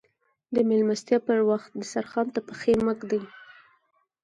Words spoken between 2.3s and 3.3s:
ته پښې مه ږدئ.